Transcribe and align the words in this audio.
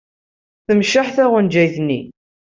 Temceḥ 0.65 1.07
taɣenjayt-nni. 1.15 2.01